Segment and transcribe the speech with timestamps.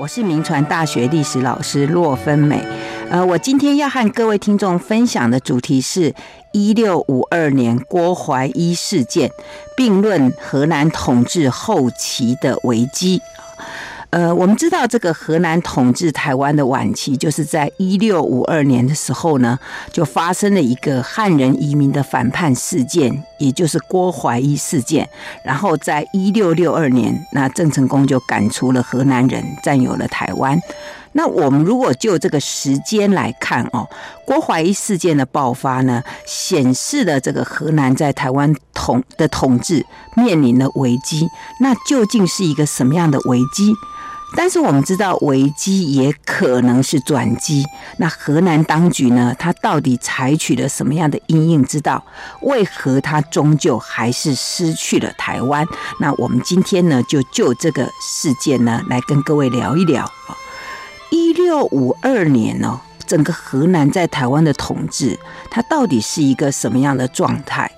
[0.00, 2.66] 我是明传大学历史老师洛芬美。
[3.10, 6.14] 呃，我今天要和各位听众分享的主题是
[6.52, 9.30] 一六五二年郭怀一事件，
[9.76, 13.20] 并论荷兰统治后期的危机。
[14.10, 19.56] 呃，我们知道这个荷兰统治台湾的晚期，就是在一六五二年的时候呢，
[19.92, 25.08] 就发生了一个汉人移民的反叛事件，也就是郭怀一事件。
[25.44, 30.60] 然后在一六六二年，那郑成功就赶出了荷兰人，占有了台湾。
[31.12, 33.88] 那我们如果就这个时间来看哦，
[34.26, 41.28] 郭怀一事件的爆发呢，显示了这个荷兰在台湾统的统治面临了危机。
[41.60, 43.72] 那究竟是一个什么样的危机？
[44.36, 47.64] 但是我们知道，危机也可能是转机。
[47.98, 49.34] 那荷兰当局呢？
[49.38, 52.04] 他到底采取了什么样的因应之道？
[52.42, 55.66] 为何他终究还是失去了台湾？
[55.98, 60.10] 那我们今天呢，就就这个事件呢，来跟各位聊一聊。
[61.10, 65.18] 一六五二年呢，整个荷兰在台湾的统治，
[65.50, 67.70] 它到底是一个什么样的状态？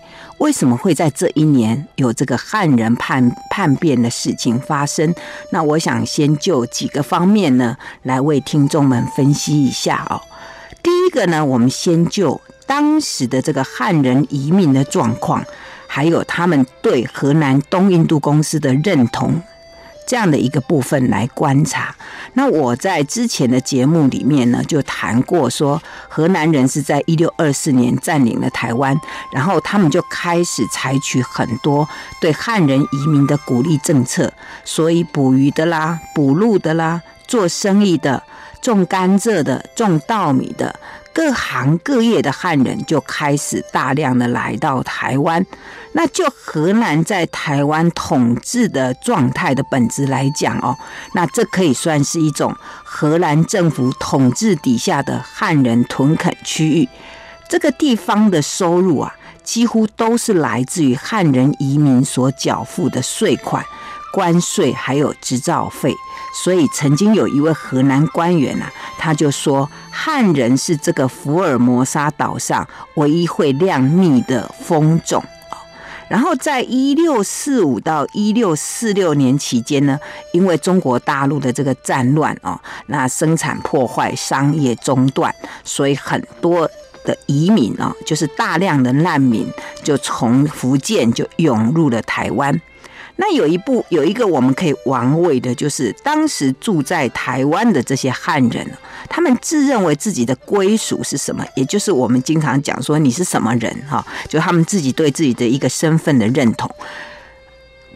[0.43, 5.15] 为什么会在这一年有这个汉人叛叛变的事情发生？
[5.53, 10.20] 那我想先就几个方面呢，来为听众们分析一下哦。
[10.83, 15.45] 第一个呢，我们先就当时的这个汉人移民的状况，
[15.87, 19.41] 还有他们对河南东印度公司的认同。
[20.06, 21.95] 这样的一个部分来观察，
[22.34, 28.98] 那我在之前的节目里面呢，就谈过说，荷兰人是在一六二四年占领了台湾，
[29.33, 31.89] 然后他们就开始采取很多
[32.20, 34.33] 对汉人移民的鼓励政策，
[34.64, 38.23] 所以捕鱼的啦、捕鹿的啦、做生意的、
[38.61, 40.75] 种甘蔗的、种稻米的。
[41.15, 45.45] 各行各业的汉人就开始大量的来到台湾，
[45.93, 50.77] 那就荷兰在台湾统治的状态的本质来讲哦，
[51.15, 56.89] 那这可以算是一种荷兰政府统治底下的汉人屯垦区域，
[57.49, 63.63] 这个地方的收入啊，几乎都是来自于汉人移民所缴付的税款、
[64.12, 65.95] 关税还有执照费。
[66.45, 75.23] 所以曾经有一位河南官员、啊，他就说汉人是这个福尔摩沙岛上唯一会酿蜜的蜂种。
[76.08, 79.98] 然后在一六四五到一六四六年期间呢，
[80.33, 85.34] 因为中国大陆的这个战乱哦，那生产破坏、商业中断，
[85.64, 86.68] 所以很多
[87.05, 89.50] 的移民啊，就是大量的难民，
[89.83, 92.61] 就从福建就涌入了台湾。
[93.17, 98.67] 那有一部有一个我们可以玩味的，就是当时住在台湾的这些汉人，
[99.08, 101.45] 他们自认为自己的归属是什么？
[101.55, 106.68] 也就是我们经常讲说你是什么人哈，就他们自己对自己的一个身份的认同。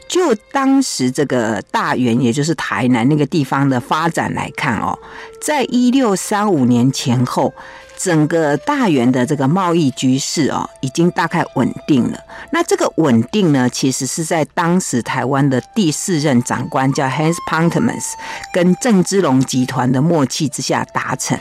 [0.06, 4.97] 就当时这个大员，也就是台南那个地方的发展来看哦，
[5.41, 7.53] 在一六三五年前后。
[7.97, 12.19] 整个大员的这个贸易局势哦，已经大概稳定了。
[12.51, 18.12] 那这个稳定呢，其实是在当时台湾的第四任长官叫 Hans Pantemans
[18.53, 21.39] 跟郑芝龙集团的默契之下达成。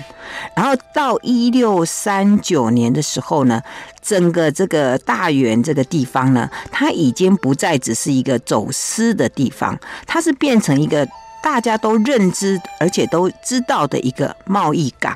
[0.56, 3.62] 然后到一六三九年的时候呢，
[4.02, 9.78] 整个这个大员这个地方呢，它已经不再只是一个走私的地方，
[10.08, 11.08] 它是变成一个。
[11.46, 15.16] 大家都认知而且都知道的一个贸易港，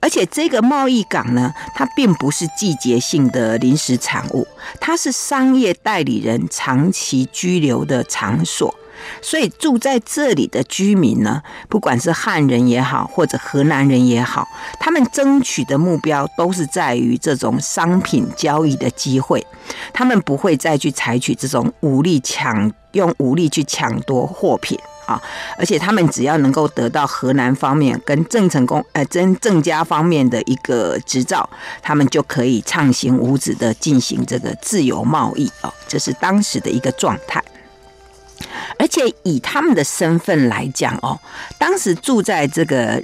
[0.00, 4.46] 而且这个贸易港呢，它并不是季节性的临时产物，
[4.78, 8.74] 它是商业代理人长期居留的场所。
[9.22, 14.46] 所以住在这里的居民呢，不管是汉人也好，或者河南人也好，
[14.78, 19.44] 他们争取的目标都是在于这种商品交易的机会，
[19.94, 24.78] 他们不会再去采取这种武力抢，用武力去抢夺货品。
[25.06, 25.20] 啊！
[25.58, 31.48] 而且他们只要能够得到河南方面跟郑成功、呃，郑郑家方面的一个执照，
[31.80, 35.72] 他们就可以畅行无阻的进行这个自由贸易哦。
[35.88, 37.42] 这是当时的一个状态。
[38.78, 41.18] 而且以他们的身份来讲哦，
[41.58, 43.00] 当时住在这个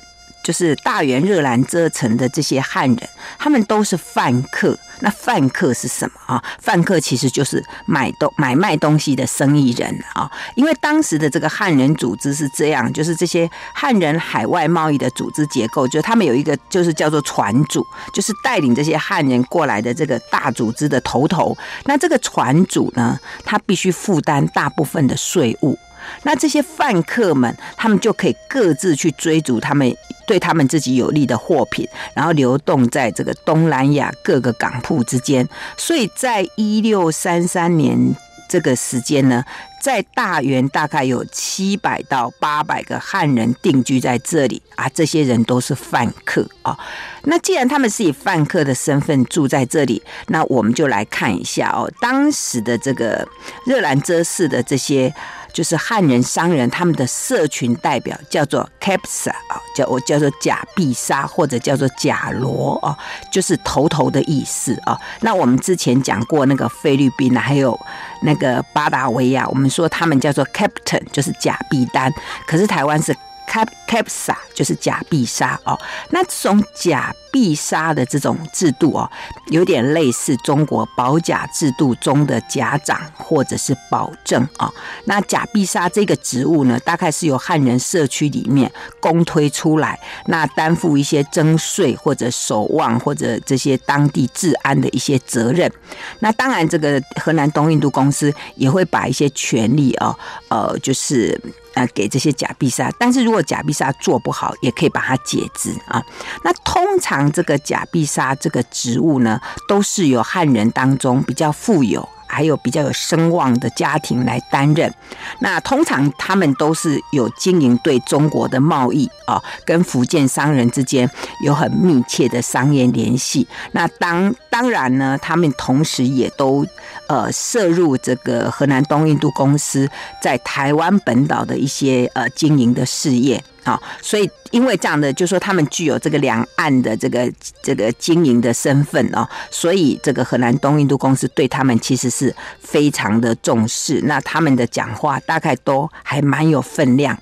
[0.49, 3.09] 就是大员热兰遮城的这些汉人，
[3.39, 4.79] 他们都是贩客。
[5.01, 6.43] 那贩客是什么啊？
[6.59, 10.29] 贩客其实就是买东买卖东西的生意人啊。
[10.55, 21.55] 因为当时的这个汉人组织是这样，就是这些汉人海外贸易的组织结构，就他们有一个就是叫做船主，就是带领这些汉人过来的这个大组织的头头。
[21.85, 25.79] 那这个船主呢，他必须负担大部分的税务。
[26.23, 29.95] 那这些贩客们，他们就可以各自去追逐他们
[30.27, 35.49] 对他们自己有利的货品，然后流动在这个东南亚各个港埠之间。
[35.77, 38.15] 所以在一六三三年
[38.49, 39.45] 这个时间呢，
[39.81, 46.79] 在大员大概有七百到八百个汉人定居在这里啊，这些人都是饭客啊。
[47.25, 53.27] 那既然他们是以饭客的身份住在这里，那我们就来看一下哦，当时的这个
[53.67, 55.15] 热兰遮市的这些。
[55.53, 62.97] 就是汉人商人，他们的社群代表叫做 Capsa 啊，叫我叫做假必沙或者叫做假罗哦，
[63.33, 64.99] 就是头头的意思啊。
[65.21, 67.79] 那我们之前讲过那个菲律宾还有
[68.23, 72.13] 那个巴达维亚，我们说他们叫做 Captain，就是贾碧丹，
[72.47, 73.17] 可是台湾是。
[73.49, 75.79] Cap Capsa 就是假必杀哦，
[76.11, 79.11] 那这种甲必杀的这种制度哦，
[79.47, 84.73] 有点类似中国保甲制度中的甲长或者是保正哦。
[85.05, 95.73] 那假必杀这个职务呢，大概是由汉人社区里面公推出来，那担负一些征税或者守望或者这些当地治安的一些责任。
[96.19, 100.15] 那当然，这个河南东印度公司也会把一些权利哦，
[100.49, 101.41] 呃，就是。
[101.79, 106.03] 呃，给这些假币杀，但是如果假币杀做不好，也可以把它解职啊。
[106.43, 112.09] 那通常这个假币杀这个职务呢，都是由汉人当中比较富有。
[112.31, 114.93] 还有比较有声望的家庭来担任，
[115.41, 121.11] 那通常他们都是有经营对中国的贸易啊，跟福建商人之间
[121.43, 123.49] 有很密切的商业联系。
[123.73, 126.67] 那当当然呢，他们同时也都
[127.09, 129.89] 呃涉入这个河南东印度公司
[130.23, 133.43] 在台湾本岛的一些呃经营的事业。
[133.65, 137.31] 啊，所以因为这样的，就说他们具有这个两岸的这个
[137.63, 144.01] 这个经营的身份哦，所以这个河南东印度公司对他们其实是非常的重视。
[144.05, 147.15] 那他们的讲话大概都还蛮有分量，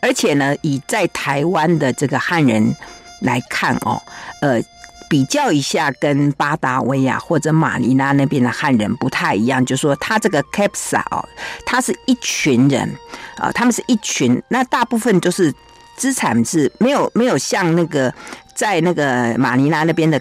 [0.00, 2.76] 而且呢，以在台湾的这个汉人
[3.22, 4.00] 来看哦，
[4.40, 4.62] 呃，
[5.08, 11.26] 比较一下跟巴达维亚或者马尼拉那边的汉人不太一样，就说他这个 capsa 哦，
[11.66, 12.88] 他是一群人
[13.36, 15.52] 啊，他们是一群，那大部分就是。
[15.98, 18.14] 资产是没有没有像那个
[18.54, 20.16] 在那个马尼拉那边的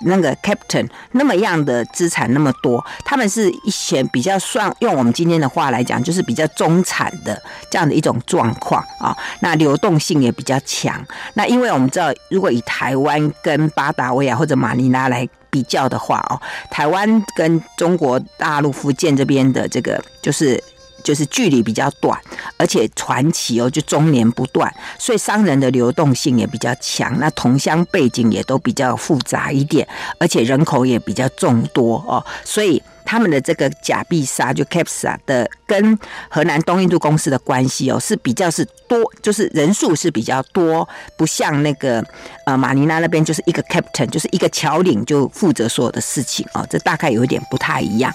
[0.00, 7.40] 那个 captain 那么样的资产那么多，他们是一些比较算用我们今天的话来讲，就是比较中产的
[7.70, 9.16] 这样的一种状况啊。
[9.40, 11.04] 那流动性也比较强。
[11.34, 16.40] 那因为我们知道，如果以台湾跟巴达维亚或者马尼拉来比较的话哦，
[16.70, 20.62] 台湾跟中国大陆福建这边的这个就是。
[21.06, 22.20] 就是距离比较短，
[22.56, 27.16] 而且传奇哦，就终年不断，所以商人的流动性也比较强。
[27.20, 29.86] 那同乡背景也都比较复杂一点，
[30.18, 32.82] 而且人口也比较众多哦，所以。
[33.06, 35.98] 他们的这个甲必杀就 Capsa 的跟
[36.28, 40.86] 河南东印度公司的关系哦，是比较是多，就是人数是比较多，
[41.16, 42.04] 不像那个
[42.44, 48.12] 呃马尼拉那边就是一个 Captain，就是一个侨领就负责所有的事情哦，这大概有一点不太一样。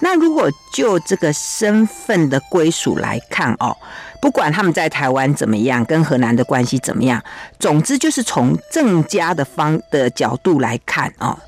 [0.00, 3.76] 那如果就这个身份的归属来看哦，
[4.20, 7.22] 不管他们在台湾怎么样，跟河南的关系怎么样，
[7.58, 11.38] 总之就是从郑家的方的角度来看哦。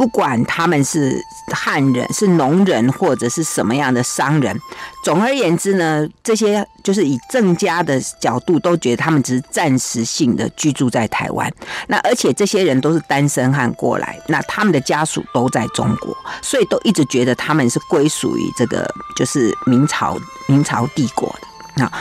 [0.00, 4.58] 不管他们是汉人、是农人，或者是什么样的商人，
[5.04, 11.52] 总而言之呢，这些就是以郑家的角度都觉得他们只是暂时性的居住在台湾。
[11.86, 20.18] 那而且这些人都是单身汉过来，那他们的家属都在中国，所以都一直觉得他们是归属于这个就是明朝
[20.48, 21.46] 明朝帝国的。
[21.74, 21.92] 那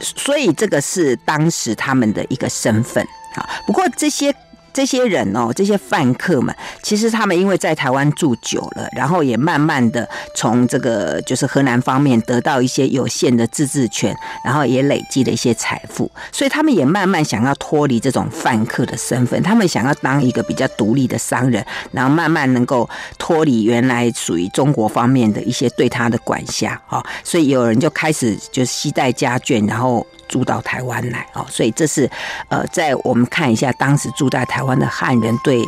[0.00, 3.04] 所以这个是当时他们的一个身份
[3.34, 3.44] 啊。
[3.66, 4.32] 不过这些。
[4.72, 30.06] 这些人哦，这些饭客们，其实他们因为在台湾住久了，然后也慢慢的从这个就是河南方面得到一些有限的自治权，然后也累积了一些财富，所以他们也慢慢想要脱离这种饭客的身份，他们想要当一个比较独立的商人，然后慢慢能够脱离原来属于中国方面的一些对他的管辖啊，所以有人就开始就是携带家眷，然后。
[30.30, 32.08] 住到台湾来哦，所以这是
[32.48, 35.62] 呃，在我们看一下当时住在台湾的汉人对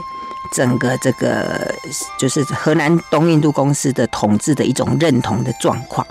[0.55, 1.75] 整个这个
[2.19, 6.07] 就是河南东印度公司的统治的一种认同的状况。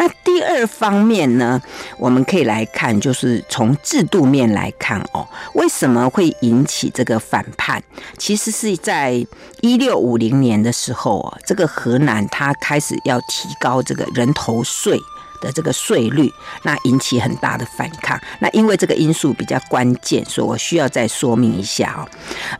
[0.00, 1.60] 那第二方面呢，
[1.98, 7.82] 我们可以来看，就是从制度面来看哦，为什么会引起这个反叛？
[8.16, 9.12] 其实是在
[9.60, 14.98] 一六五零年的时候哦，这个河南它开始要提高这个人头税。
[15.42, 16.30] 的这个税率，
[16.64, 18.20] 那引起很大的反抗。
[18.40, 22.00] 那因为这个因素比较关键，所以我需要再说明一下哦。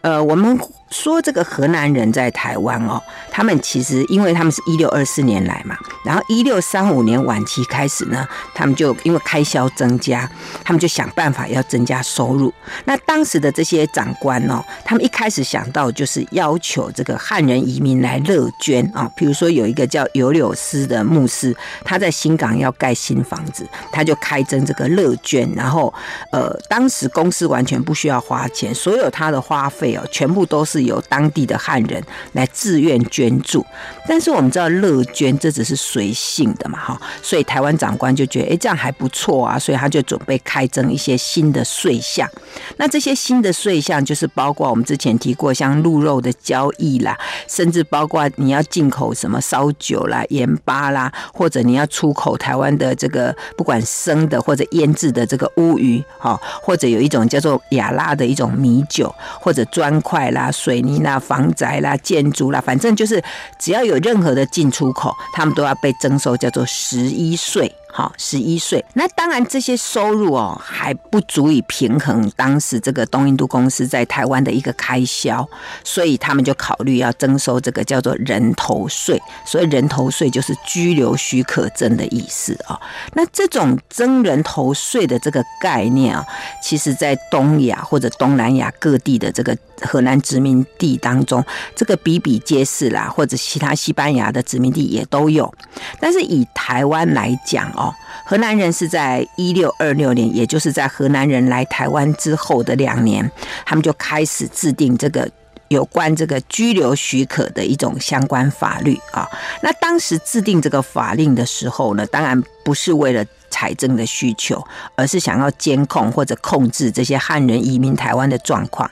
[0.00, 0.58] 呃，我们
[0.90, 10.28] 说这个荷兰人在台湾哦，他们其实因为他们是一六二四年来嘛，然后一六三五年晚期开始呢，他们就因为开销增加，
[10.64, 12.52] 他们就想办法要增加收入。
[12.84, 25.94] 那当时的这些长官哦，他们一开始想到就是要求这个汉人移民来乐捐啊，比如说有一个叫尤柳斯的牧师，他在新港要盖新房子，他就开征这个乐捐，然后
[26.32, 30.79] 呃，当时公司完全不需要花钱，所有他的花费哦，全部都是。
[30.82, 33.64] 由当地的汉人来自愿捐助，
[34.06, 42.28] 但是我们知道乐捐这只是随性的嘛，哈，所以台湾长官就觉得，哎，这样还不错啊，所以他就准备开征一些新的税项。
[42.76, 47.18] 那这些新的税项就是包括我们之前提过，像鹿肉的交易啦，
[47.48, 60.50] 甚至包括你要进口什么烧酒啦、盐巴啦，或者你要出口台湾的这个不管生的或者腌制的这个乌鱼，哈，或者有一种叫做亚拉的一种米酒，或者砖块啦。
[60.70, 63.20] 水泥啦、房宅啦、建筑啦，反正就是
[63.58, 67.74] 只要有任何的进出口，他们都要被征收，叫做十一税。
[67.92, 68.84] 好，十一岁。
[68.94, 75.44] 那当然，这些收入哦还不足以平衡当时这个东印度公司在台湾的一个开销，
[75.82, 79.20] 所以他们就考虑要征收这个叫做人头税。
[79.44, 82.78] 所以人头税就是居留许可证的意思啊。
[83.14, 86.24] 那这种征人头税的这个概念啊，
[86.62, 91.44] 其实在东亚或者东南亚各地的这个荷兰殖民地当中，
[91.74, 95.52] 这个比比皆是啦，或者其他西班牙的殖民地也都有。
[95.98, 97.94] 但是以台湾来讲，哦，
[98.24, 103.30] 荷兰人是在一六二六年，也就是在荷兰人来台湾之后的两年，
[103.64, 105.28] 他们就开始制定这个
[105.68, 109.28] 有关这个居留许可的一种相关法律啊。
[109.62, 118.88] 那当时制定这个法令的时候呢，当然不是为了财政的需求，而是想要监控或者控制这些汉人移民台湾的状况。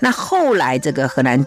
[0.00, 1.46] 那后来这个荷兰。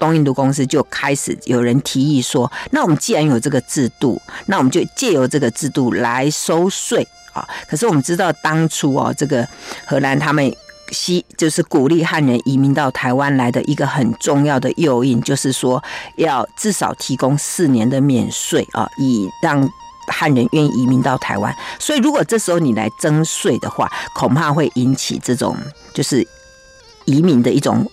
[0.00, 9.46] 东印度公司就开始有人提议说：“那我们既然有这个制度，那我们就借由这个制度来收税啊。”可是我们知道，当初哦，这个
[9.86, 10.52] 荷兰他们
[10.90, 15.80] 希就是鼓励汉人移民到台湾来的一个很重要的诱因，就是说
[16.16, 19.64] 要至少提供四年的免税啊，以让
[20.08, 21.54] 汉人愿意移民到台湾。
[21.78, 25.56] 所以，如果这时候你来征税的话，恐怕会引起这种
[25.94, 26.26] 就是
[27.08, 27.90] 移民的一种。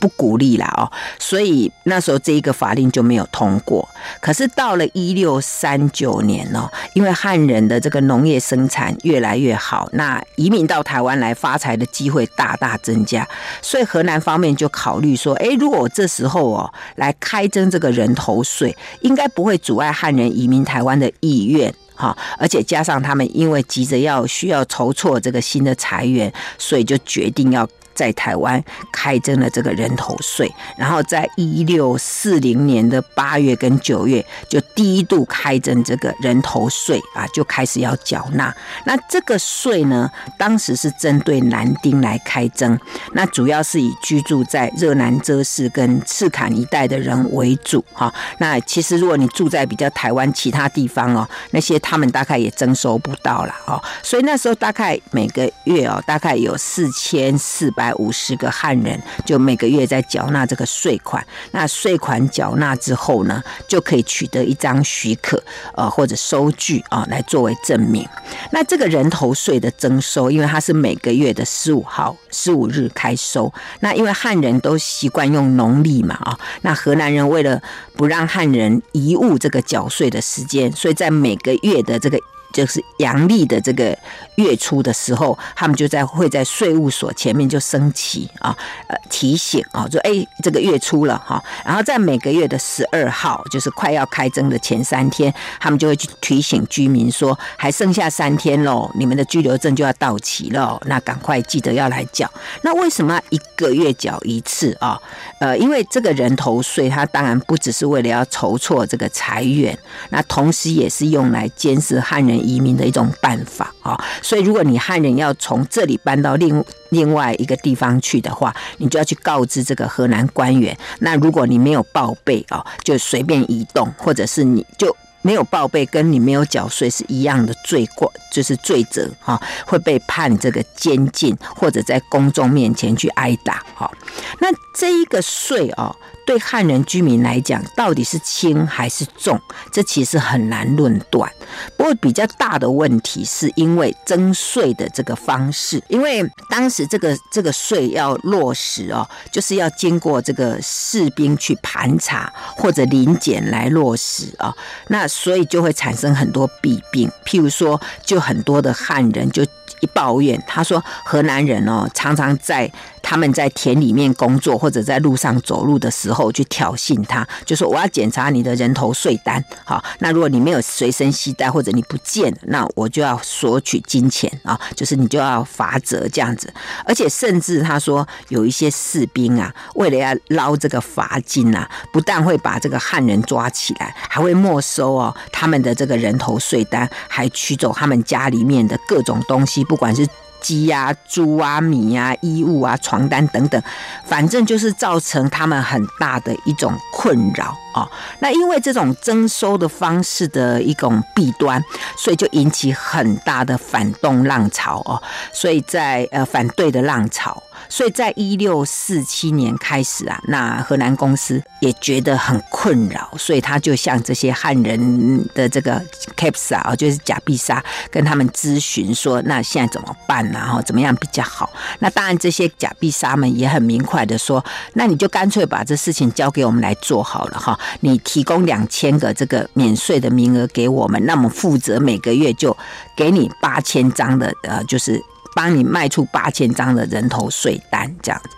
[0.00, 0.84] 不鼓励啦哦，
[1.18, 3.88] 所以那时候这一个法令就没有通过。
[4.20, 13.26] 可是到了一六三九年哦，因为汉人的这个农业生产越来越好，那移民到台湾来发财的机会大大增加，
[13.62, 27.66] 所以荷兰方面就考虑说，诶，如果我这时候哦来开征这个人头税，应该不会阻碍汉人移民台湾的意愿哈，而且加上他们因为急着要需要筹措这个新的财源，所以就决定要。
[27.94, 38.54] 在台湾开征了这个人头税，然后在一六四零年的八月跟九月，就第一度开征这个人头税啊，就开始要缴纳。
[38.84, 42.76] 那这个税呢，当时是针对男丁来开征，
[43.12, 48.12] 那主要是以居住在热南遮市跟赤坎一带的人为主哈。
[48.38, 53.80] 那其实如果你住在比较台湾其他地方哦，那些他们大概也征收不到了哦。
[54.02, 57.83] 所以那时候大概每个月哦，大概有四千四百。
[57.84, 65.42] 百五十个汉人就每个月在缴纳这个税款，那税款缴纳之后呢，就可以取得一张许可，
[65.74, 68.08] 呃，或者收据啊，来作为证明。
[68.52, 73.52] 那这个人头税的征收，因为它是每个月的十五号、十五日开收。
[73.80, 77.60] 那因为汉人都习惯用农历嘛，啊，那河南人为了
[77.96, 82.18] 不让汉人贻误这个缴税的时间，所以在每个月的这个。
[82.54, 83.98] 就是阳历的这个
[84.36, 88.56] 月初的时候，他们就在会在税务所前面就升旗啊，
[88.86, 102.30] 呃提醒啊，说哎这个月初了哈，然后在每个月的十二号，就是快要开征的前三天，他们就会去提醒居民说，还剩下三天喽，你们的居留证就要到期了，那赶快记得要来缴。
[102.62, 104.96] 那为什么一个月缴一次啊？
[105.40, 109.76] 呃，因为这个人头税，它当然不只是为了要筹措这个财源，
[110.10, 112.43] 那同时也是用来监视汉人。
[112.44, 120.76] 移民的一种办法啊，所以如果你汉人要从这里搬到另另外一个地方去的话，你就要去告知这个河南官员。
[121.00, 133.64] 那如果你没有报备啊，就随便移动，或者是你就没有报备，跟你没有缴税是一样的罪过，就是罪责啊，会被判这个监禁，或者在公众面前去挨打。
[133.74, 133.90] 哈，
[134.38, 134.48] 那
[134.78, 135.94] 这一个税哦。
[136.26, 139.40] 对汉人居民来讲，到底是轻还是重，
[139.72, 141.30] 这其实很难论断。
[141.76, 154.54] 不过比较大的问题是因为征税的这个方式，因为当时这个这个税要落实哦，就是要经过这个士兵去盘查或者临检来落实啊，
[154.88, 157.10] 那所以就会产生很多弊病。
[157.24, 159.42] 譬如说，就很多的汉人就
[159.80, 162.70] 一抱怨，他说河南人哦，常常在。
[163.04, 169.44] 他们在田里面工作，或者在路上走路的时候，去挑衅他，就说我要检查你的人头税单。
[169.62, 176.50] 好，那如果你没有随身携带，或者你不见，那我就要索取金钱啊，就是你就要罚则这样子。
[176.86, 190.08] 而且甚至他说有一些士兵啊，为了要捞这个罚金啊，不但会把这个汉人抓起来，还会没收哦他们的这个人头税单，还取走他们家里面的各种东西，不管是。
[190.44, 193.62] 鸡呀、猪啊、米啊、衣物啊、床单等等，
[194.04, 197.88] 反正就是造成他们很大的一种困扰哦。
[198.18, 201.64] 那因为这种征收的方式的一种弊端，
[201.96, 205.02] 所以就引起很大的反动浪潮哦。
[205.32, 207.42] 所以在呃反对的浪潮。
[207.74, 215.84] 所以在一六四七年开始啊，那荷兰公司也觉得很困扰，所以他就向这些汉人的这个
[216.16, 220.38] Capsa 啊，就是甲必沙，跟他们咨询说，那现在怎么办呢？
[220.38, 221.52] 哈，怎么样比较好？
[221.80, 232.56] 那当然，这些甲必沙们也很明快的说，那你就干脆把这事情交给我们来做好了哈，你提供两千个这个免税的名额给我们，那么负责每个月就
[232.96, 235.02] 给你八千张的呃，就是。
[235.34, 238.30] 帮你卖出八千张的人头税单，这样子。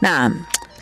[0.00, 0.30] 那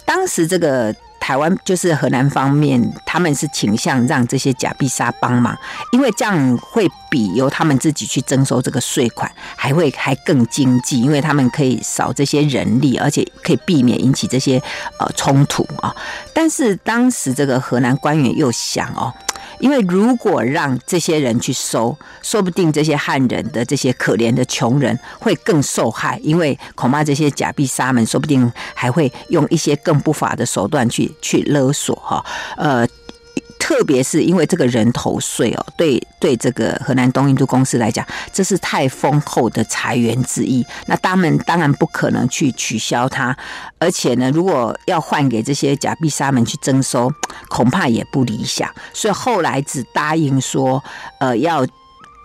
[0.05, 5.57] 当时这个台湾就是河南方面，他们是倾向让这些假必沙帮忙，
[5.93, 14.61] 因为这样会比由他们自己去征收这个税款还会还更经济，因为他们可以少这些人力，而且可以避免引起这些
[14.99, 15.95] 呃冲突啊。
[16.33, 19.13] 但是当时这个河南官员又想哦。
[19.61, 32.25] 因为如果让这些人去收，说不定这些汉人的这些可怜的穷人会更受害，因为恐怕这些假币沙门说不定还会用一些更不法的手段去去勒索哈，
[32.57, 32.87] 呃。
[33.61, 40.67] 特别是因为这个人头税哦，对对，这个河南东印度公司来讲，这是太丰厚的财源之一。
[40.87, 43.37] 那他们当然不可能去取消它，
[43.79, 47.13] 而且呢，如果要换给这些假币沙们去征收，
[47.49, 48.69] 恐怕也不理想。
[48.93, 50.83] 所以后来只答应说，
[51.21, 51.65] 呃，要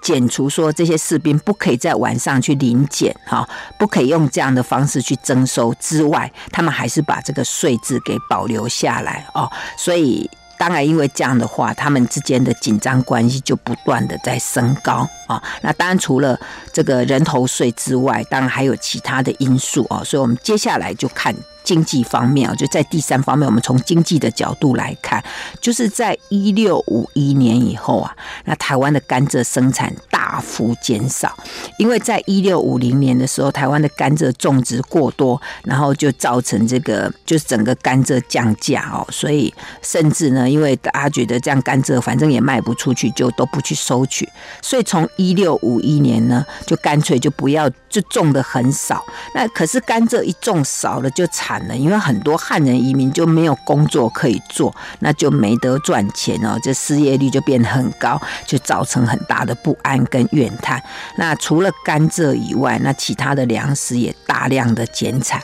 [0.01, 10.27] 减除说这些士兵不可以在晚上去临检哈，不可以用这样的方式去征收之外，他们还是把这个税制给保留下来哦，所以。
[10.57, 15.41] 当然，因为这样的话，他们之间的紧张关系就不断的在升高啊。
[15.61, 16.39] 那当然，除了
[16.71, 20.03] 这个人头税之外，当然还有其他的因素啊。
[20.03, 21.35] 所以，我们接下来就看。
[21.65, 25.21] 经济方面啊，就在第三方面，我们从经济的角度来看，
[25.59, 31.35] 就是在一六五一年以后啊，那台湾的甘蔗生产大幅减少，
[31.77, 44.29] 因为在一六五零年的时候，台湾的甘蔗种植过多，然后就造成这个就是整个甘蔗降价哦，所以甚至呢，因为大家觉得这样甘蔗反正也卖不出去，就都不去收取，
[44.61, 49.01] 所以从一六五一年呢，就干脆就不要就种的很少，
[49.33, 51.73] 那可是甘蔗一种少了就惨了。
[51.73, 60.83] 因为很多汉人移民就没有工作可以做，那就没得赚钱哦，这失业率就变得很高，就造成很大的不安跟怨叹。
[61.15, 65.41] 那除了甘蔗以外，那其他的粮食也大量的减产。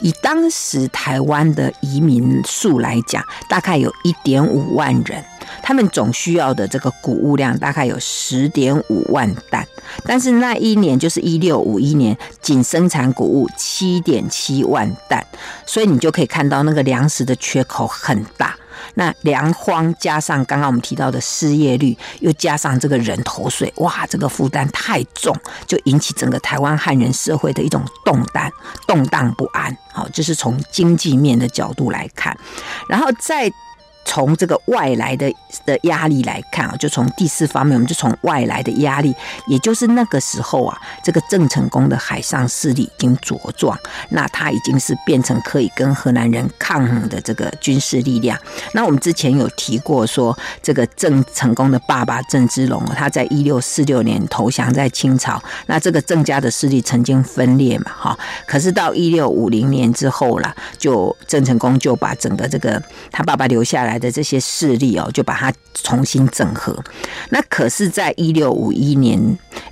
[0.00, 5.22] 以当时台湾的移民数来讲，大概有一点五万人。
[5.60, 9.66] 他们总需要的这个谷物量大概有十点五万担，
[10.04, 15.24] 但是那一年就是一六五一年，仅生产谷物七点七万担，
[15.66, 18.56] 所以你就可以看到那个粮食的缺口很大。
[18.94, 25.34] 那粮荒加上刚刚我们提到的失业率，又加上这个人头税，哇，这个负担太重，
[25.66, 28.50] 就引起整个台湾汉人社会的一种动荡、
[28.86, 29.74] 动荡不安。
[29.92, 32.36] 好，这是从经济面的角度来看，
[32.88, 33.50] 然后再。
[34.04, 35.32] 从这个外来的
[35.64, 39.14] 的压力来看啊，就从第四方面，我们就从外来的压力，
[39.46, 43.78] 也就是那个时候啊，这个郑成功的海上势力已经茁壮，
[44.10, 48.38] 那他已经是变成可以跟荷兰人抗衡的这个军事力量。
[48.74, 63.91] 那我们之前有提过说，这个郑成功的爸爸郑芝龙，他在一六四六年投降在清朝，那这个郑家的势力曾经分裂嘛，哈，可是到一六五零年之后了，就郑成功就把整个这个他爸爸留下来。
[63.92, 66.76] 来的这些势力哦，就把它重新整合。
[67.28, 69.20] 那可是，在一六五一年，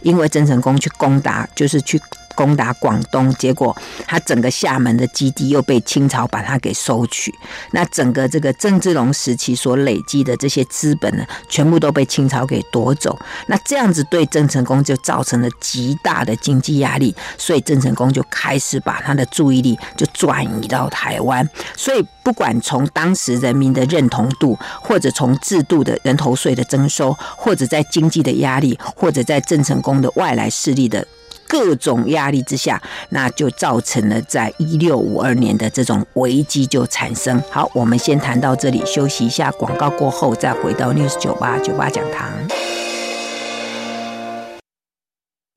[0.02, 1.98] 因为郑成功去攻打，就是去
[2.34, 7.34] 攻打广东，结果他整个厦门的基地又被清朝把它给收取。
[7.72, 13.18] 那整个这个郑芝龙时期所累积的这些资本呢，全部都被清朝给夺走。
[13.46, 21.48] 那这样子对郑成功就造成了极大的经济压力，所以郑成功就开始把他的注意力就转移到台湾。
[21.76, 31.06] 所以不管从当时人民的认同度，或者从制度的人头税的征收，或者在经济的压力，或者在郑成功的外来势力的。
[31.50, 37.42] 各种压力之下，那就造成了在一六五二年的这种危机就产生。
[37.50, 42.30] 好，我们先谈到这里，休息一下，广告过后再回到 News 九八酒吧讲堂。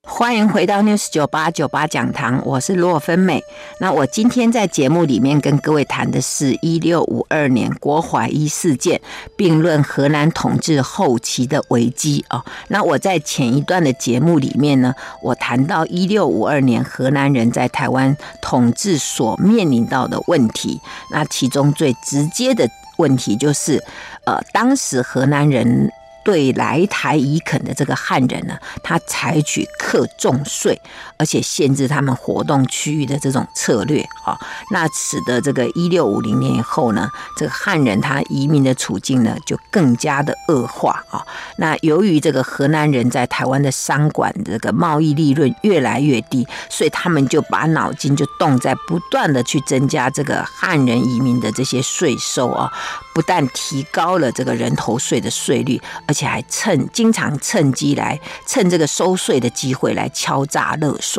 [0.06, 3.42] 欢迎回到 News 九八九八讲堂，我是洛芬美。
[3.80, 9.00] 那我今天在节目里面跟各位谈的是一六五二年国怀一事件，
[9.34, 12.44] 并论荷兰统治后期的危机啊。
[12.68, 20.78] 那我在前一段的节目里面呢，我谈到一六五二年荷兰人在台湾统治所面临到的问题，
[21.10, 23.82] 那其中最直接的问题就是，
[24.26, 25.90] 呃，当时荷兰人。
[26.24, 30.80] 对来台移垦的这个汉人呢，他采取克重税，
[31.24, 34.38] 而且限制他们活动区域的这种策略啊，
[34.70, 41.24] 那使得这个一六五零年以后呢，这个汉人他移民的处境呢就更加的恶化啊。
[41.56, 52.70] 那由于这个河南人在台湾的商馆这个贸易利润越来越低，所以他们就把脑筋就动在不断的去增加这个汉人移民的这些税收啊。
[53.14, 61.13] 不但提高了这个人头税的税率，而且还趁经常趁机来趁这个收税的机会来敲诈勒索，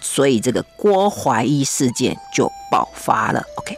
[0.00, 3.44] 所以这个郭怀一事件就爆发了。
[3.56, 3.76] OK，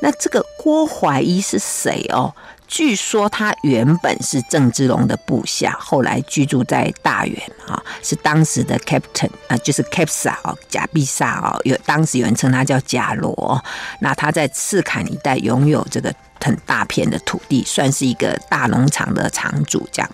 [0.00, 2.34] 那这个郭怀一是谁哦？
[2.68, 13.62] 据说他原本是郑芝龙的部下，后来居住在大员啊，是当时的 captain 啊，就是 capsa 哦，贾必萨哦，有当时有人称他叫贾罗。
[14.00, 16.12] 那他在赤坎一带拥有这个。
[16.40, 19.88] 很大片的土地，算是一个大农场的场主。
[19.90, 20.08] 这样，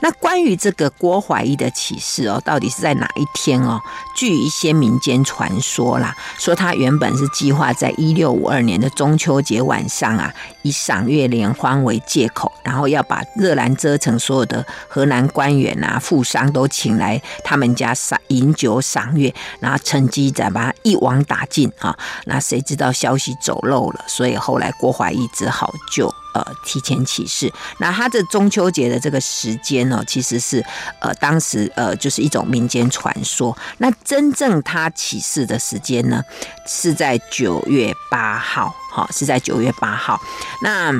[0.00, 3.80] 那关于这个郭怀一的起事哦，到底是在哪一天哦？
[4.14, 10.30] 据一些民间传说啦，说他原本是计划在一六五二年的中秋节晚上啊，
[10.60, 21.96] 以赏月联欢为借口，然后要把热兰遮城所有的河南官员啊、富商都请来他们家赏饮酒赏月，然后趁机再把他一网打尽啊。
[22.26, 25.69] 那谁知道消息走漏了，所以后来郭怀一只好。
[25.90, 30.64] 就呃提前起事，那他这中秋节的这个时间呢，其实是
[31.00, 33.56] 呃当时呃就是一种民间传说。
[33.78, 36.22] 那真正他起事的时间呢，
[36.66, 40.20] 是在九月八号，好是在九月八号。
[40.62, 40.92] 那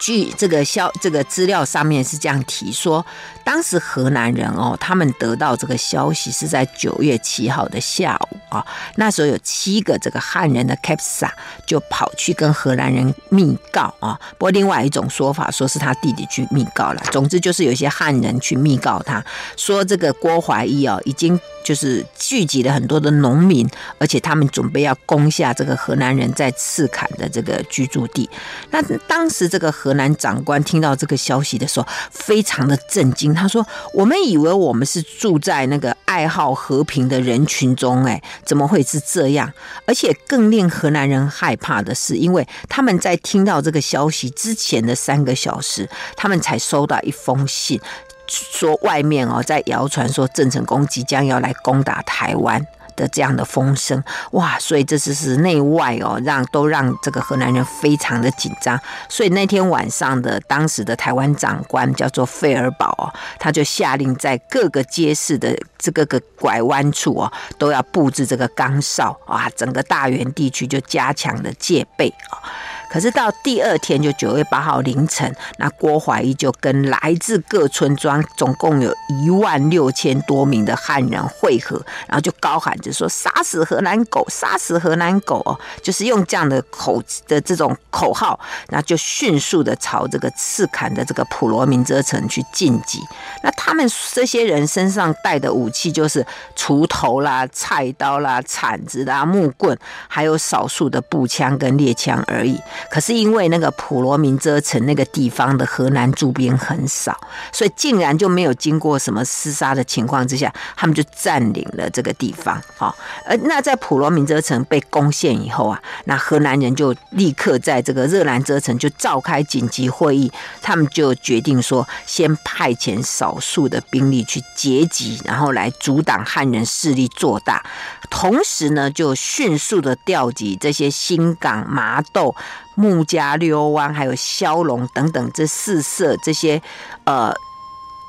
[0.00, 3.04] 据这个消这个资料上面是这样提说，
[3.46, 8.66] 当时荷兰人哦，他们得到这个消息是在九月七号的下午啊。
[8.96, 11.30] 那时候有七个这个汉人的 capsa
[11.64, 14.18] 就跑去跟荷兰人密告啊。
[14.36, 17.00] 不过另外一种说法说是他弟弟去密告了。
[17.12, 19.24] 总之就是有些汉人去密告他
[19.56, 21.40] 说，这个郭怀一哦已经。
[21.66, 28.30] 就是聚集了很多的农民，而且他们准备要攻下这个荷兰人在赤坎的这个居住地。
[28.70, 33.35] 那当时这个荷兰长官听到这个消息的时候，非常的震惊。
[33.36, 39.52] 他说：“我们以为我们是住在那个爱好和平的人群中，哎，怎么会是这样？
[39.84, 47.80] 而且更令河南人害怕的是，因为他们在听到这个消息之前的三个小时，他们才收到一封信。”
[48.28, 52.60] 说外面哦，在谣传说郑成功即将要来攻打台湾
[52.96, 54.58] 的这样的风声，哇！
[54.58, 58.80] 所以这次是内外哦，让都让这个河南人非常的紧张。
[59.08, 72.42] 所以那天晚上的当时的台湾长官叫做费尔堡哦，他就下令在各个街市的这个个拐弯处哦，都要布置这个岗哨啊，整个大原地区就加强了戒备啊。
[72.90, 93.02] 可是到第二天，就九月八号凌晨，那郭怀一就跟来自各村庄总共有一万六千多名的汉人会合，然后就高喊着说：“杀死荷兰狗，杀死荷兰狗！”哦，就是用这样的口的这种口号，那就迅速的朝这个赤坎的这个普罗民遮城去进击。
[93.42, 96.24] 那他们这些人身上带的武器就是
[96.56, 99.76] 锄头啦、菜刀啦、铲子啦、木棍，
[100.08, 102.58] 还有少数的步枪跟猎枪而已。
[102.90, 107.18] 可是因为那个普罗民遮城那个地方的荷兰驻兵很少，
[107.52, 112.60] 所以竟然就没有经过什么厮杀的情况之下，他们就占领了这个地方。
[112.76, 112.96] 好，
[113.26, 120.30] 而那在普罗民遮城被攻陷以后啊，那荷兰人就立刻在这个热兰遮城就召开紧急会议，
[120.62, 127.64] 他们就决定说，先派遣少数的兵力去截击，然后来阻挡汉人势力做大，
[128.10, 132.34] 同时呢，就迅速的调集这些新港、麻豆、
[132.76, 136.62] 木加溜湾，还有骁龙等等这四社这些
[137.04, 137.34] 呃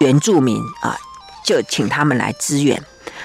[0.02, 0.96] 原住民啊，
[1.44, 2.82] 就请他们来支援。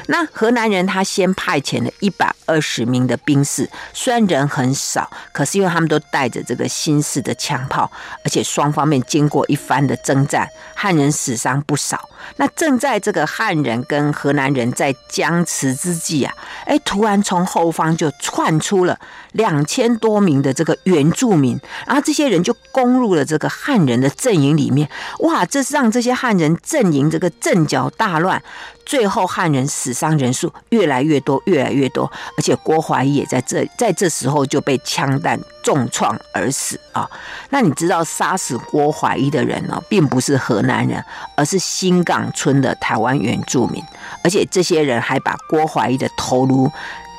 [0.06, 7.90] 那河南人他先派遣了一百二十名的兵士，虽然人很少，可是因为他们都带着这个新式的枪炮，
[8.24, 12.08] 而且双方面经过一番的征战，汉人死伤不少。
[12.36, 18.98] 那正在这个汉人跟荷兰人在僵持之际啊，哎，突然从后方就窜出了
[19.32, 24.88] 两千多名的这个原住民，然后这些人就攻入了这个汉人的阵营里面，
[25.20, 28.42] 哇，这是让这些汉人阵营这个阵脚大乱。
[28.84, 37.08] 最后，汉人死伤人数越来越多，越来越多，而且郭怀义也在这，在这时候就被枪弹重创而死啊。
[37.50, 41.04] 那你知道杀死郭怀义的人呢，并不是河南人，
[41.36, 43.82] 而是新港村的台湾原住民，
[44.22, 46.70] 而且这些人还把郭怀义的头颅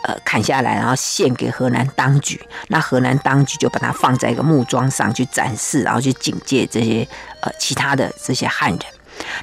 [0.04, 2.42] 呃砍下来，然后献给河南当局。
[2.68, 7.08] 那河南当局就把它放在一个木桩上去展示，然后去警戒这些
[7.42, 8.80] 呃其他的这些汉人。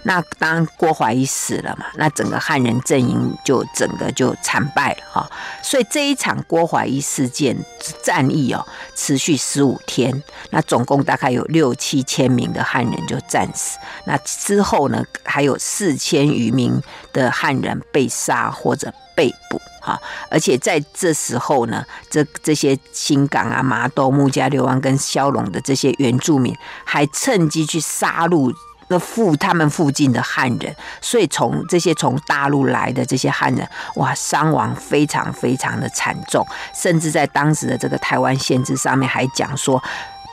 [0.03, 5.31] 那当郭怀义死了嘛，那整个汉人阵营就整个就惨败了哈。
[5.63, 7.57] 所以这一场郭怀义事件
[8.03, 13.79] 战役哦，持续十五天，那总共大概有六七千名的汉人就战死。
[14.05, 20.01] 那之后呢，还有四千余名的汉人被杀或者被捕哈。
[20.31, 28.53] 而且在这时候呢，这这些新港啊、麻豆、木加溜湾跟骁龙的这些原住民，还趁机去杀戮。
[28.93, 39.81] 那附他们附近的汉人，所以从这些从大陆来的这些汉人，哇，伤亡非常非常的惨重，甚至在当时的这个台湾县志上面还讲说，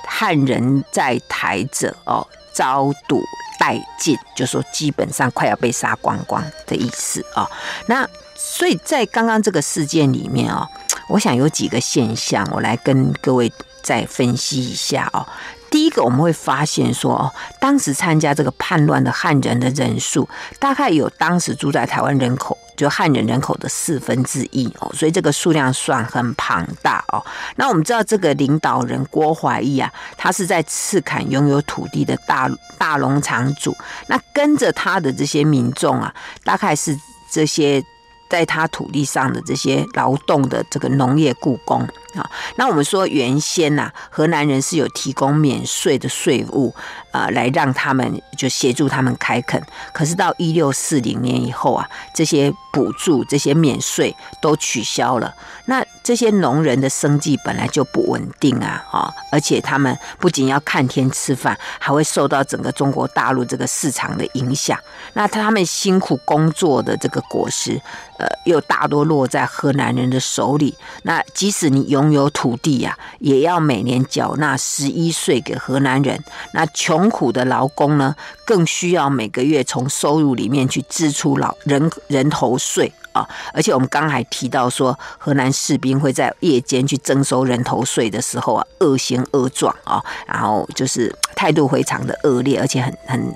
[0.07, 3.21] 汉人在台者哦，遭堵
[3.59, 7.51] 殆尽，就说基本上快要被杀光光的意思啊、哦。
[7.85, 10.67] 那所以在刚刚这个事件里面、哦，
[11.09, 15.23] 我想有几个现象，我来跟各位再分析一下哦。
[15.69, 20.27] 第一个，我们会发现说，哦，当时参加这个叛乱的汉人的人数，
[20.59, 27.23] 大概有当时住在台湾人口，就汉人人口的四分之一哦，所以这个数量算很庞大哦。
[27.55, 33.75] 那我们知道，这个领导人郭怀义啊，他是在赤坎拥有土地的大大农场主，
[34.07, 36.97] 那跟着他的这些民众啊，大概是
[37.31, 37.83] 这些。
[38.29, 46.73] 在他土地上的这些劳动的这个农业雇工啊，那我们说原先呐，荷兰人是有提供免税的税务。
[47.11, 49.59] 呃，来让他们就协助他们开垦。
[49.91, 55.33] 可是到一六四零年以后啊，这些补助、这些免税都取消了。
[55.65, 64.77] 那这些农人的生计本来就不稳定啊，啊，而且他们不仅要看天吃饭，还会受到整个中国大陆这个市场的影响。
[65.13, 67.81] 那他们辛苦工作的这个果实，
[68.19, 70.77] 呃，又大多落在荷兰人的手里。
[71.01, 76.23] 那即使你永拥有土地呀，也要每年缴纳十一税给河南人。
[76.53, 77.07] 那穷。
[77.09, 78.15] 苦的劳工呢，
[78.45, 83.27] 更需要每个月从收入里面去支出老人人头税啊！
[83.53, 93.33] 而且我们刚还提到说，河南士兵会在夜间去征收人头税的时候啊，恶行恶状啊，然后就是态度非常的恶劣，而且很很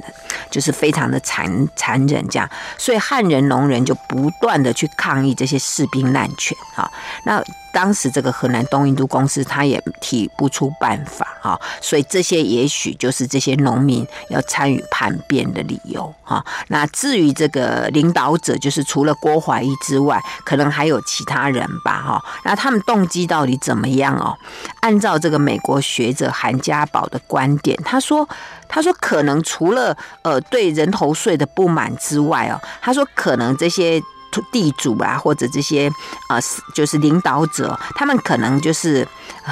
[0.49, 2.49] 就是非常的残残忍这样。
[2.77, 6.91] 所以汉人农人就不断的去抗议这些士兵滥权啊，
[7.23, 7.41] 那。
[7.73, 16.45] 当时这个河南东印度公司，他也提不出办法哈，所以这些也许就是这些农民要参与叛变的理由哈。
[16.67, 22.21] 那至于这个领导者，就是除了郭怀义之外，可能还有其他人吧哈。
[22.43, 24.37] 那他们动机到底怎么样哦？
[24.81, 28.27] 按照这个美国学者韩家宝的观点，他说，
[28.69, 34.01] 他说可能除了呃对人头税的不满之外哦，他说可能这些。
[34.49, 35.91] 地主啊，或者这些
[36.29, 36.39] 呃，
[36.73, 39.05] 就是领导者，他们可能就是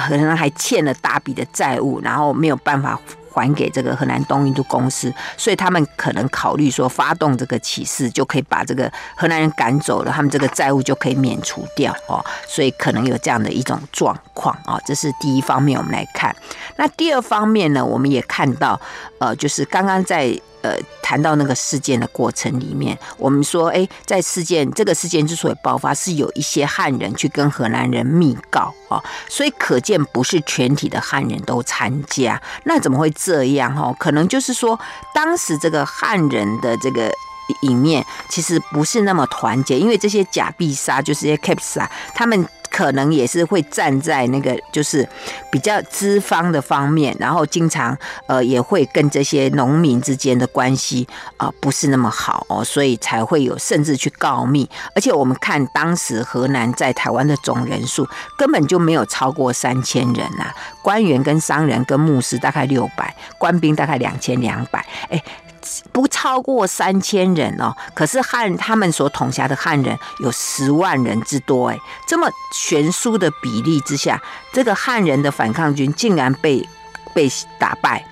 [0.08, 2.98] 可能还欠了大笔的债务，然后没有办法
[3.32, 16.34] 还给这个河南东印度公司，所以他们可能考虑说发动这个起事，就可以把这个河南人赶走了，他们这个债务就可以免除掉哦，所以可能有这样的一种状况啊，这是第一方面，我们来看。
[16.76, 18.80] 那第二方面呢，我们也看到，
[19.18, 20.38] 呃，就是刚刚在。
[20.62, 32.40] 呃谈到那个事件的过程里面，我们说，哎，在事件这个事件之所以爆发，是有一些汉人去跟荷兰人密告哦，所以可见不是全体的汉人都参加。
[32.64, 33.76] 那怎么会这样？
[33.76, 34.78] 哦，可能就是说，
[35.14, 37.10] 当时这个汉人的这个。
[37.62, 45.06] 里面其实不是那么团结，因为这些假必杀就是些 Caps 啊，他们可能也是会站在那个就是
[45.50, 51.06] 比较资方的方面，然后经常呃也会跟这些农民之间的关系
[51.36, 54.68] 啊、不是那么好哦，所以才会有甚至去告密。
[54.94, 65.22] 而且我们看当时河南在台湾的总人数根本就没有超过三千人呐、官员跟商人跟牧师大概六百，官兵大概两千两百，哎。
[65.92, 74.20] 不超过三千人哦，可是汉他们所统辖的汉人有十万人之多哎，这么悬殊的比例之下，
[74.52, 76.62] 这个汉人的反抗军竟然被
[77.14, 77.26] 被
[77.58, 78.04] 打败。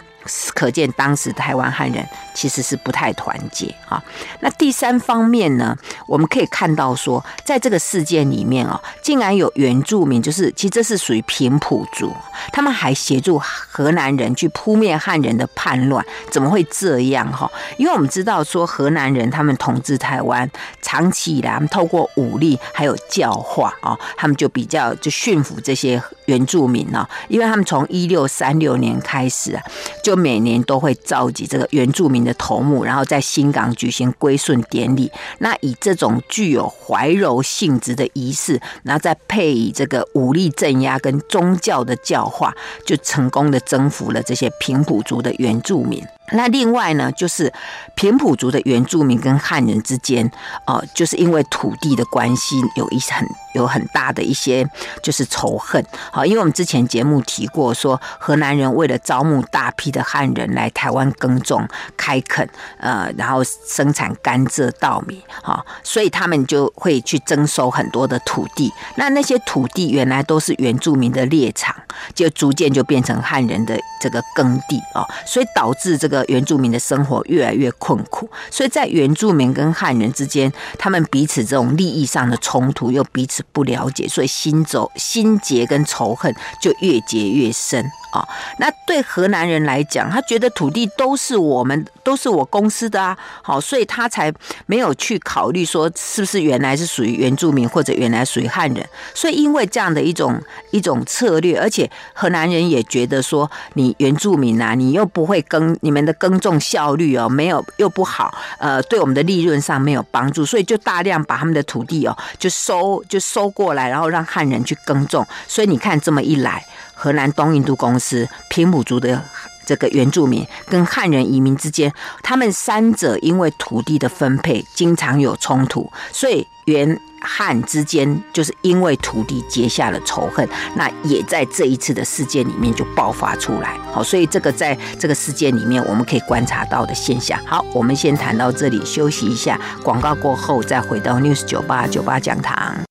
[0.55, 2.07] 可见当时台湾汉人
[2.39, 4.01] 其实是不太团结啊。
[4.39, 12.15] 那第三方面呢，我们可以看到说，在这个事件里面哦，竟然有原住民，就是其实这是属于平埔族，
[12.53, 17.51] 他们还协助河南人去扑灭汉人的叛乱，怎么会这样哈？
[17.77, 20.49] 因为我们知道说，河南人他们统治台湾，
[20.81, 29.63] 长期以来他们透过武力还有教化啊，他们就比较就驯服这些原住民呢，因为他们从一六三六年开始啊，
[30.05, 35.11] 就每年都会召集这个原住民的头目，然后在新港举行归顺典礼。
[35.39, 46.05] 那以这种具有怀柔性质的仪式，然后再配以这个武力镇压跟宗教的教化，就成功的征服了这些平埔族的原住民。
[46.33, 47.53] 那另外呢，就是
[47.95, 50.31] 平埔族的原住民跟汉人之间，
[50.67, 54.69] 哦，就是因为土地的关系，有一很有很大的一些
[55.03, 55.85] 就是仇恨。
[56.13, 68.71] 好，因为我们之前节目提过，说河南人为了招募大批的汉人来台湾耕种、开垦，呃，然后生产甘蔗、稻米，哈，所以他们就会去征收很多的土地。
[68.97, 71.75] 那那些土地原来都是原住民的猎场，
[72.15, 76.18] 就逐渐就变成汉人的这个耕地哦，所以导致这个。
[76.27, 87.85] 原住民的生活越来越困苦，所以在原住民跟汉人之间，他们彼此这种利益上的冲突又彼此不了解，所以心走心结跟仇恨就越结越深。
[88.13, 88.27] 啊。
[88.59, 94.33] 那对荷兰人来讲，他觉得土地都是我们，都是我公司的啊，好，所以他才
[94.67, 98.85] 没有去考虑说是不是原来是属于原住民或者原来属于汉人。
[99.15, 105.99] 所以因为这样的一种一种策略，而且荷兰人也觉得说，你原住民啊，你又不会耕你们。
[106.09, 115.27] 的耕种效率哦，没有又不好，呃，对我们的利润上没有帮助，所以就大量把他们的土地哦，就收就收过来，然后让汉人去耕种。
[115.47, 116.65] 所以你看这么一来，
[116.99, 119.23] 荷兰东印度公司平埔族的
[119.65, 127.01] 这个原住民跟汉人移民之间，他们三者因为土地的分配经常有冲突，所以原。
[127.21, 133.77] 汉之间就是因为土地结下了仇恨，那也在这一次的事件里面就爆发出来。
[133.93, 137.37] 好，所以这个在这个事件里面我们可以观察到的现象。
[137.45, 142.88] 好，我们先谈到这里，休息一下，广告过后再回到 News 九八九八讲堂。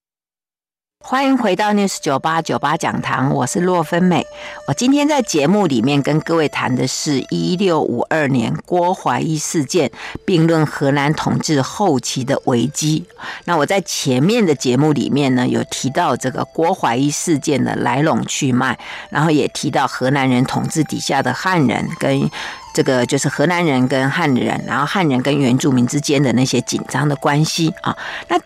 [1.08, 4.26] 欢迎回到 News 九八九八讲堂，我是洛芬美。
[4.66, 9.90] 我今天在节目里面跟各位谈的是一六五二年郭怀一事件，
[10.26, 13.06] 并论荷兰统治后期的危机。
[13.46, 22.30] 那我在前面的节目里面呢，有提到这个郭怀一事件的来龙去脉，然后也提到荷兰人统治底下的汉人跟
[22.74, 27.96] 这个就是荷兰人跟汉人，然后汉人跟原住民之间的那些紧张的关系啊。
[28.28, 28.38] 那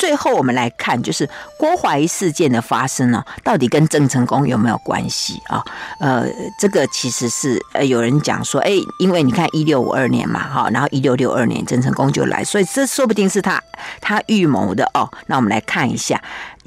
[0.00, 5.62] 最后，我们来看，就是郭怀事件的发生呢，到底跟郑成功有没有关系啊？
[5.98, 6.26] 呃，
[6.58, 13.62] 这个其实是呃，有人讲说，哎，因为你看一六五二年嘛，哈，然后一六六二年郑成功就来，所以这说不定是他
[14.00, 15.06] 他预谋的哦。
[15.26, 16.18] 那我们来看一下。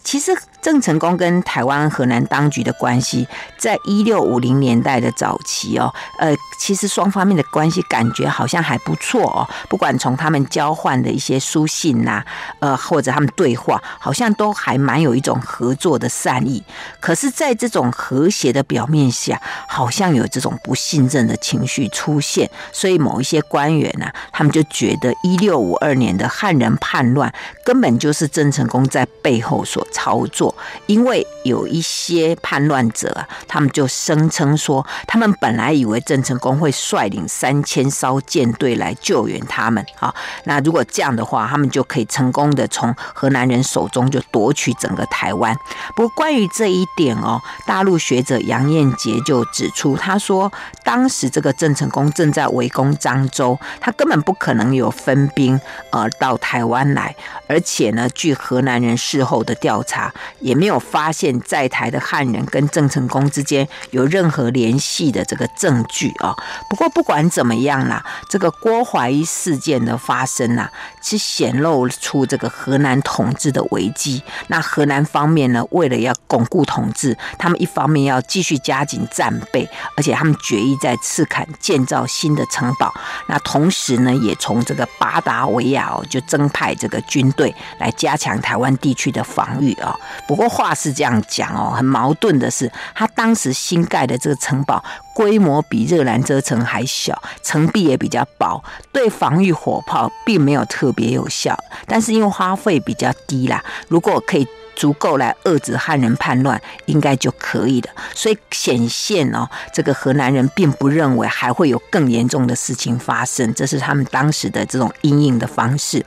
[0.04, 9.48] 其实郑成功跟台湾荷兰当局的关系，在一六五零年代的早期哦，呃，其实双方面的关系感觉好像还不错哦。
[9.70, 12.24] 不管从他们交换的一些书信呐，
[12.60, 16.64] 呃，或者他们对话，好像都还蛮有一种合作的善意。
[17.02, 22.50] 可是，在这种和谐的表面下，好像有这种不信任的情绪出现。
[22.72, 27.34] 所以，某一些官员呐，他们就觉得一六五二年的汉人叛乱
[27.66, 29.86] 根本就是郑成功在背后所。
[29.94, 30.54] 操作，
[30.88, 40.14] 因为有一些叛乱者啊，他们就声称说，他们本来以为郑成功会率领三千艘舰队来救援他们啊，
[40.46, 45.56] 那如果这样的话，他们就可以成功的从荷兰人手中就夺取整个台湾。
[45.96, 50.52] 不过关于这一点哦，大陆学者杨燕杰就指出，他说
[50.84, 55.60] 当时这个郑成功正在围攻漳州，他根本不可能有分兵
[55.92, 57.16] 呃到台湾来，
[57.54, 66.36] 而且呢，据荷兰人事后的调查，也没有发现在台的汉人跟郑成功之间有任何联系的这个证据啊。
[66.68, 70.72] 不过不管怎么样啦，这个郭怀一事件的发生啊，
[71.04, 74.24] 是显露出这个荷兰统治的危机。
[74.48, 82.92] 那荷兰方面呢，为了要巩固统治，他们一方面要继续加紧战备，而且他们决意在赤坎建造新的城堡。
[83.28, 87.43] 那同时呢，也从这个巴达维亚哦，就增派这个军队
[87.80, 89.96] 来加强台湾地区的防御啊。
[90.28, 94.84] 不过话是这样讲哦，很矛盾的是，他当时新盖的这个城堡
[95.16, 101.58] 规模比热兰遮城还小，城壁也比较薄，对防御火炮并没有特别有效。
[101.88, 104.48] 但是因为花费比较低啦，如果可以。
[104.84, 107.90] 足够来遏制汉人叛乱，应该就可以了。
[108.14, 116.06] 所以显现哦，这个河南人并不认为还会有更严重的事情发生，这是他们当时的这种因应的方式。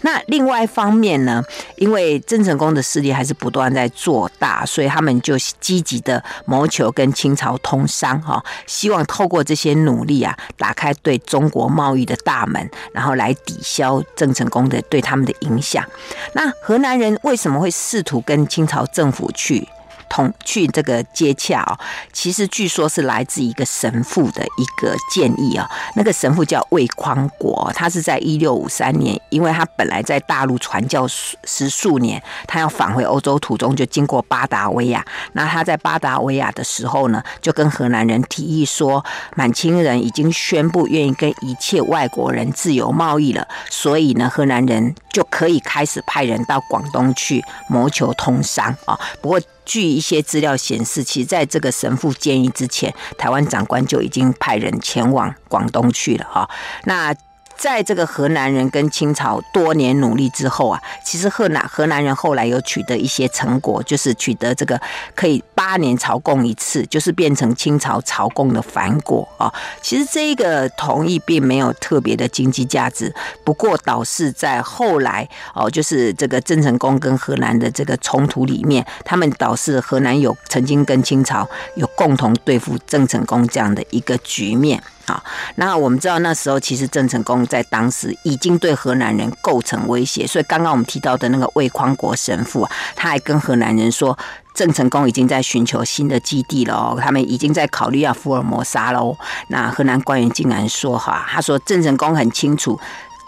[0.00, 1.40] 那另外一方面呢，
[1.76, 15.84] 因为郑成功的势力还是不断在做大，所以他们就积极的谋求跟清朝通商哈，希望透过这些努力啊，打开对中国贸易的大门，然后来抵消郑成功的对他们的影响。
[16.32, 19.68] 那河南人为什么会试图跟清朝政府去
[20.08, 21.78] 同去这个接洽哦，
[22.12, 25.68] 其实据说是来自一个神父的一个建议啊。
[25.94, 35.04] 那个神父叫魏匡国，他是在一六五三年，因为他本来在大陆传教十数年，他要返回欧洲途中就经过巴达维亚。
[35.32, 39.04] 那他在巴达维亚的时候呢，就跟荷兰人提议说，
[39.34, 48.98] 满清人已经宣布愿意跟一切外国人自由贸易了，所以呢，荷兰人就可以开始派人到广东去谋求通商啊。
[49.20, 56.48] 不过，据一些资料显示，其实在这个神父建议之前，台湾长官就已经派人前往广东去了哈。
[56.84, 57.12] 那
[57.58, 64.80] 在这个荷兰人跟清朝多年努力之后啊，其实荷兰荷兰人后来有取得一些成果，就是取得这个
[65.14, 69.52] 可以八年朝贡一次，就是变成清朝朝贡的藩国啊。
[69.80, 73.12] 其实这一个同意并没有特别的经济价值，
[73.44, 84.82] 不过倒是在后来哦，就是这个郑成功跟荷兰的这个冲突里面，他们倒是荷兰有曾经跟清朝有共同对付郑成功这样的一个局面。
[85.06, 85.22] 好，
[85.54, 94.18] 那我们知道那时候其实郑成功在当时已经对荷兰人构成威胁，所以刚刚我们提到的那个魏匡国神父啊，他还跟荷兰人说，
[94.52, 99.16] 郑成功已经在寻求新的基地了哦，他们已经在考虑要福尔摩沙喽。
[99.48, 102.78] 那荷兰官员竟然说哈，他说郑成功很清楚。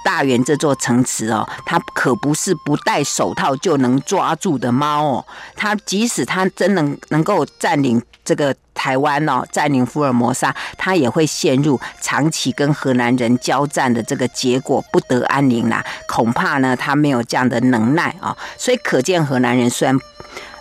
[0.09, 5.27] 大员这座城池哦，它可不是不戴手套就能抓住的猫哦。
[5.55, 15.85] 它即使它真能能够占领这个台湾哦，占领福尔摩沙，它也会陷入长期跟荷兰人交战的这个结果，不得安宁啦。
[16.09, 18.35] 恐怕呢，他没有这样的能耐啊。
[18.57, 19.99] 所以可见荷兰人虽然。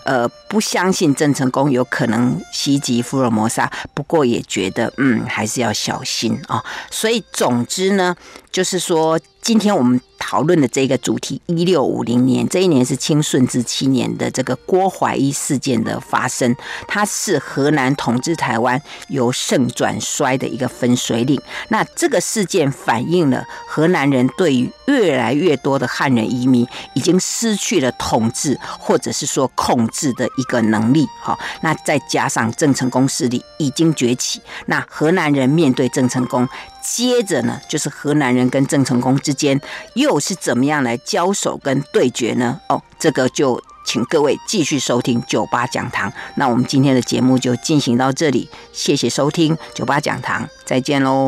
[0.04, 6.64] 呃，不相信郑成功有可能袭击福尔摩沙，不过也觉得，嗯，还是要小心啊。
[6.90, 8.16] 所以，总之呢，
[8.50, 10.07] 就是说，今天我们。
[10.18, 16.56] 讨论的这个主题，一六五零年这一年是清顺治七年的这个郭怀一事件的发生，
[16.88, 21.40] 它是河南统治台湾由盛转衰的一个分水岭。
[21.70, 31.08] 那这个事件反映了河南人对于越来越多的汉人移民已经失去了统治或者是说控制的一个能力。
[31.22, 36.48] 好，那再加上郑成功势力已经崛起，那河南人面对郑成功。
[36.90, 39.60] 接着呢，就是河南人跟郑成功之间
[39.96, 42.62] 又又是怎么样来交手跟对决呢？
[42.70, 46.12] 哦，这个就请各位继续收听酒吧讲堂。
[46.36, 51.16] 那我们今天的节目就进行到这里，谢谢收听酒吧讲堂，再见喽。